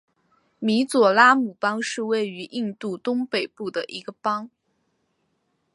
[0.57, 4.49] 米佐拉姆邦是位于印度东北部的一个邦。